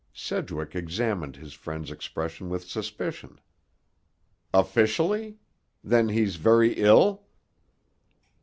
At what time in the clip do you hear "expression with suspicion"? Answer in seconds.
1.91-3.39